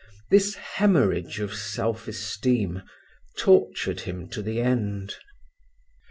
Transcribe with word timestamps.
This 0.31 0.55
haemorrhage 0.55 1.39
of 1.39 1.53
self 1.53 2.07
esteem 2.07 2.81
tortured 3.37 3.99
him 3.99 4.27
to 4.29 4.41
the 4.41 4.59
end. 4.59 5.15